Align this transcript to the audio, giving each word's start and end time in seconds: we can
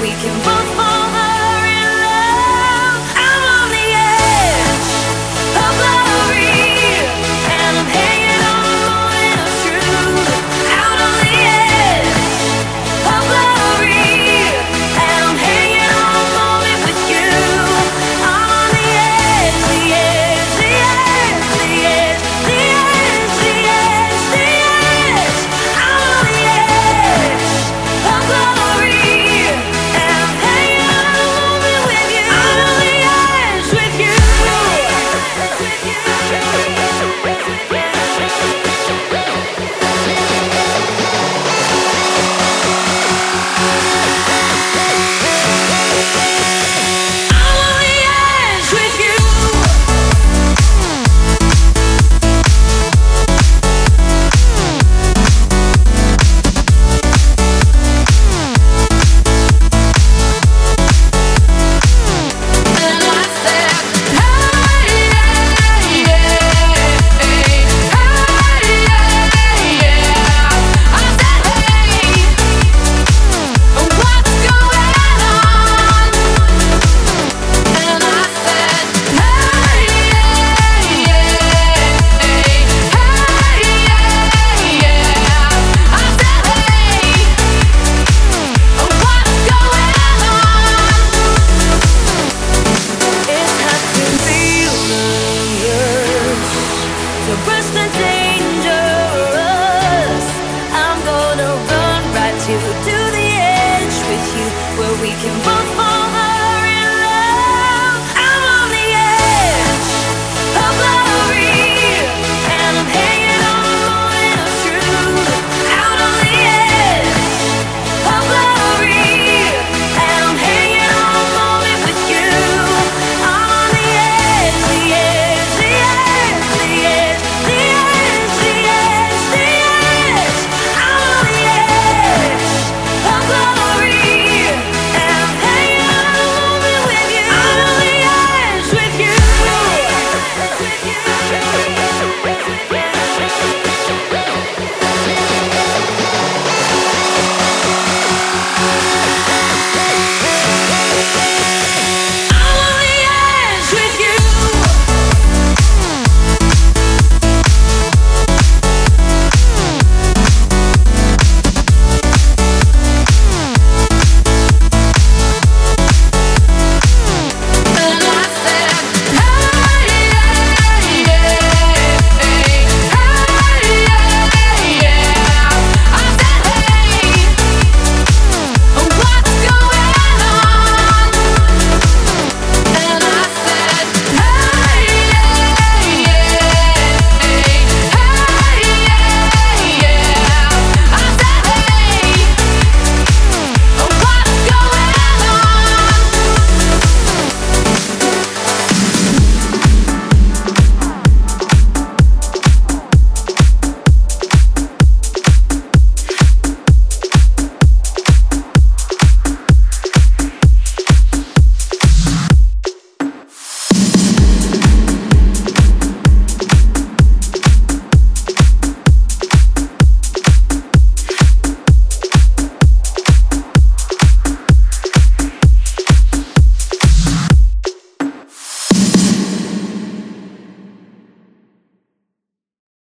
we 0.00 0.08
can 0.08 0.55